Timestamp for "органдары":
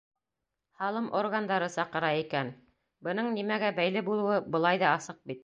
1.19-1.67